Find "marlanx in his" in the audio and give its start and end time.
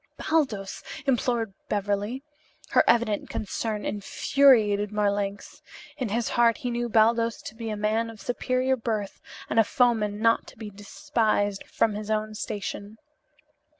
4.91-6.29